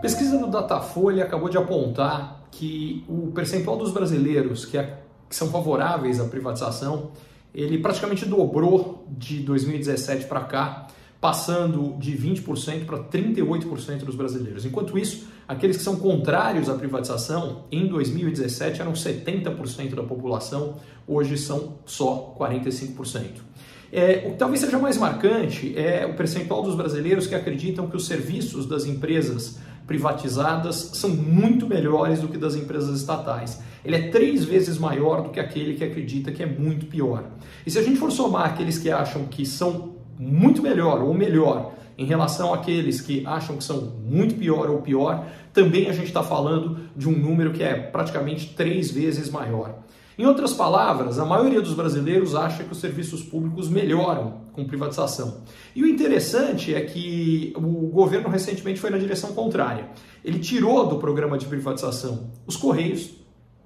Pesquisa 0.00 0.38
do 0.38 0.48
Datafolha 0.48 1.24
acabou 1.24 1.48
de 1.48 1.56
apontar 1.56 2.44
que 2.50 3.04
o 3.08 3.32
percentual 3.32 3.76
dos 3.76 3.90
brasileiros 3.92 4.64
que, 4.64 4.78
é, 4.78 5.00
que 5.28 5.34
são 5.34 5.48
favoráveis 5.48 6.20
à 6.20 6.24
privatização 6.24 7.10
ele 7.54 7.78
praticamente 7.78 8.26
dobrou 8.26 9.06
de 9.08 9.38
2017 9.40 10.26
para 10.26 10.40
cá, 10.40 10.88
passando 11.20 11.96
de 11.98 12.12
20% 12.16 12.84
para 12.84 12.98
38% 12.98 14.04
dos 14.04 14.16
brasileiros. 14.16 14.66
Enquanto 14.66 14.98
isso, 14.98 15.28
aqueles 15.46 15.76
que 15.76 15.82
são 15.82 15.96
contrários 15.96 16.68
à 16.68 16.74
privatização, 16.74 17.64
em 17.70 17.86
2017 17.86 18.80
eram 18.80 18.92
70% 18.92 19.94
da 19.94 20.02
população, 20.02 20.76
hoje 21.06 21.38
são 21.38 21.78
só 21.86 22.34
45%. 22.38 23.28
É, 23.96 24.24
o 24.26 24.32
que 24.32 24.38
talvez 24.38 24.60
seja 24.60 24.76
mais 24.76 24.98
marcante 24.98 25.72
é 25.78 26.04
o 26.04 26.14
percentual 26.14 26.64
dos 26.64 26.74
brasileiros 26.74 27.28
que 27.28 27.34
acreditam 27.36 27.86
que 27.86 27.94
os 27.96 28.08
serviços 28.08 28.66
das 28.66 28.86
empresas 28.86 29.60
privatizadas 29.86 30.74
são 30.94 31.10
muito 31.10 31.64
melhores 31.64 32.18
do 32.18 32.26
que 32.26 32.36
das 32.36 32.56
empresas 32.56 32.98
estatais. 32.98 33.62
Ele 33.84 33.94
é 33.94 34.08
três 34.08 34.44
vezes 34.44 34.78
maior 34.78 35.22
do 35.22 35.30
que 35.30 35.38
aquele 35.38 35.74
que 35.74 35.84
acredita 35.84 36.32
que 36.32 36.42
é 36.42 36.46
muito 36.46 36.86
pior. 36.86 37.22
E 37.64 37.70
se 37.70 37.78
a 37.78 37.82
gente 37.82 37.96
for 37.96 38.10
somar 38.10 38.46
aqueles 38.46 38.78
que 38.78 38.90
acham 38.90 39.26
que 39.26 39.46
são 39.46 39.94
muito 40.18 40.60
melhor 40.60 41.00
ou 41.00 41.14
melhor 41.14 41.74
em 41.96 42.04
relação 42.04 42.52
àqueles 42.52 43.00
que 43.00 43.24
acham 43.24 43.56
que 43.56 43.62
são 43.62 43.92
muito 44.04 44.34
pior 44.34 44.70
ou 44.70 44.82
pior, 44.82 45.24
também 45.52 45.88
a 45.88 45.92
gente 45.92 46.08
está 46.08 46.24
falando 46.24 46.80
de 46.96 47.08
um 47.08 47.12
número 47.12 47.52
que 47.52 47.62
é 47.62 47.74
praticamente 47.74 48.54
três 48.56 48.90
vezes 48.90 49.30
maior. 49.30 49.84
Em 50.16 50.26
outras 50.26 50.52
palavras, 50.52 51.18
a 51.18 51.24
maioria 51.24 51.60
dos 51.60 51.74
brasileiros 51.74 52.34
acha 52.36 52.62
que 52.62 52.72
os 52.72 52.78
serviços 52.78 53.22
públicos 53.22 53.68
melhoram 53.68 54.44
com 54.52 54.64
privatização. 54.64 55.42
E 55.74 55.82
o 55.82 55.86
interessante 55.86 56.72
é 56.72 56.80
que 56.82 57.52
o 57.56 57.88
governo 57.88 58.28
recentemente 58.28 58.78
foi 58.78 58.90
na 58.90 58.98
direção 58.98 59.32
contrária. 59.32 59.88
Ele 60.24 60.38
tirou 60.38 60.86
do 60.86 60.98
programa 60.98 61.36
de 61.36 61.46
privatização 61.46 62.30
os 62.46 62.56
Correios, 62.56 63.10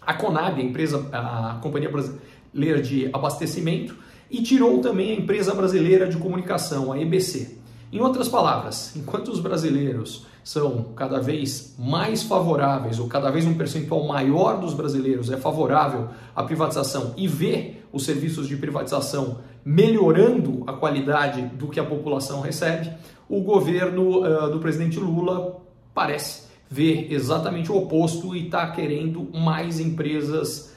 a 0.00 0.14
Conab, 0.14 0.60
a 0.60 0.64
empresa, 0.64 1.08
a 1.12 1.60
Companhia 1.62 1.88
Brasileira 1.88 2.82
de 2.82 3.08
Abastecimento, 3.12 3.96
e 4.28 4.42
tirou 4.42 4.80
também 4.80 5.12
a 5.12 5.14
empresa 5.14 5.54
brasileira 5.54 6.08
de 6.08 6.16
comunicação, 6.16 6.92
a 6.92 7.00
EBC. 7.00 7.61
Em 7.92 8.00
outras 8.00 8.26
palavras, 8.26 8.96
enquanto 8.96 9.28
os 9.28 9.38
brasileiros 9.38 10.24
são 10.42 10.86
cada 10.96 11.20
vez 11.20 11.74
mais 11.78 12.22
favoráveis, 12.22 12.98
ou 12.98 13.06
cada 13.06 13.30
vez 13.30 13.44
um 13.44 13.52
percentual 13.52 14.06
maior 14.06 14.58
dos 14.58 14.72
brasileiros 14.72 15.30
é 15.30 15.36
favorável 15.36 16.08
à 16.34 16.42
privatização 16.42 17.12
e 17.18 17.28
vê 17.28 17.74
os 17.92 18.06
serviços 18.06 18.48
de 18.48 18.56
privatização 18.56 19.40
melhorando 19.62 20.64
a 20.66 20.72
qualidade 20.72 21.42
do 21.54 21.68
que 21.68 21.78
a 21.78 21.84
população 21.84 22.40
recebe, 22.40 22.90
o 23.28 23.42
governo 23.42 24.20
uh, 24.20 24.50
do 24.50 24.58
presidente 24.58 24.98
Lula 24.98 25.60
parece 25.94 26.44
ver 26.70 27.12
exatamente 27.12 27.70
o 27.70 27.76
oposto 27.76 28.34
e 28.34 28.46
está 28.46 28.70
querendo 28.70 29.28
mais 29.38 29.78
empresas 29.78 30.72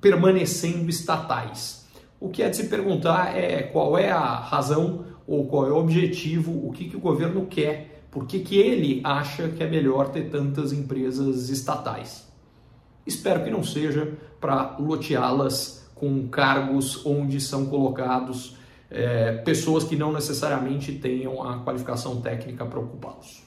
permanecendo 0.00 0.88
estatais. 0.88 1.77
O 2.20 2.28
que 2.28 2.42
é 2.42 2.48
de 2.48 2.56
se 2.56 2.68
perguntar 2.68 3.36
é 3.36 3.62
qual 3.62 3.96
é 3.96 4.10
a 4.10 4.34
razão 4.36 5.04
ou 5.26 5.46
qual 5.46 5.66
é 5.66 5.70
o 5.70 5.76
objetivo, 5.76 6.66
o 6.66 6.72
que, 6.72 6.88
que 6.88 6.96
o 6.96 7.00
governo 7.00 7.46
quer 7.46 7.98
por 8.10 8.26
que, 8.26 8.40
que 8.40 8.58
ele 8.58 9.00
acha 9.04 9.48
que 9.48 9.62
é 9.62 9.68
melhor 9.68 10.08
ter 10.08 10.30
tantas 10.30 10.72
empresas 10.72 11.50
estatais? 11.50 12.26
Espero 13.06 13.44
que 13.44 13.50
não 13.50 13.62
seja 13.62 14.16
para 14.40 14.76
loteá-las 14.78 15.88
com 15.94 16.28
cargos 16.28 17.04
onde 17.04 17.40
são 17.40 17.66
colocados 17.66 18.56
é, 18.90 19.32
pessoas 19.32 19.84
que 19.84 19.96
não 19.96 20.12
necessariamente 20.12 20.92
tenham 20.92 21.42
a 21.42 21.58
qualificação 21.58 22.20
técnica 22.20 22.64
para 22.64 22.80
ocupá-los. 22.80 23.46